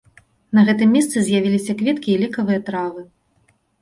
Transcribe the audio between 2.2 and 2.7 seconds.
лекавыя